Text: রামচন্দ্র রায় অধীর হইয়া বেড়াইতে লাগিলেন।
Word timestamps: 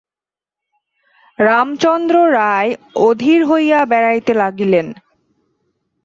রামচন্দ্র 1.39 2.15
রায় 2.31 2.71
অধীর 2.99 3.41
হইয়া 3.45 3.79
বেড়াইতে 3.85 4.33
লাগিলেন। 4.33 4.87